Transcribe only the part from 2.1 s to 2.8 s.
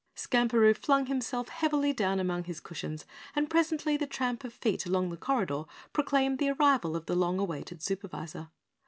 among his